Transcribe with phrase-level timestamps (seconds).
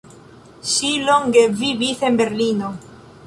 [0.69, 2.73] Ŝi longe vivis en Berlino.